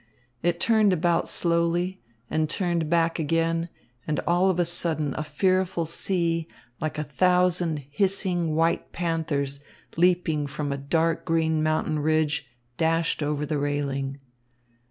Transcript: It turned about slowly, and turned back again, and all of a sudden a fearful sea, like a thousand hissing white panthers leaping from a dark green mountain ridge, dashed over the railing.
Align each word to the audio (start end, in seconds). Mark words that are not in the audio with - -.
It 0.41 0.59
turned 0.59 0.93
about 0.93 1.29
slowly, 1.29 2.01
and 2.27 2.49
turned 2.49 2.89
back 2.89 3.19
again, 3.19 3.69
and 4.07 4.19
all 4.21 4.49
of 4.49 4.59
a 4.59 4.65
sudden 4.65 5.13
a 5.15 5.23
fearful 5.23 5.85
sea, 5.85 6.47
like 6.79 6.97
a 6.97 7.03
thousand 7.03 7.85
hissing 7.87 8.55
white 8.55 8.93
panthers 8.93 9.59
leaping 9.97 10.47
from 10.47 10.71
a 10.71 10.77
dark 10.79 11.23
green 11.23 11.61
mountain 11.61 11.99
ridge, 11.99 12.47
dashed 12.77 13.21
over 13.21 13.45
the 13.45 13.59
railing. 13.59 14.19